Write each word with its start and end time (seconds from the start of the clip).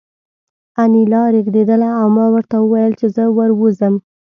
انیلا 0.83 1.23
رېږېدله 1.33 1.89
او 1.99 2.07
ما 2.15 2.25
ورته 2.33 2.55
وویل 2.59 2.93
چې 2.99 3.07
زه 3.15 3.23
ور 3.35 3.49
ووځم 3.55 3.95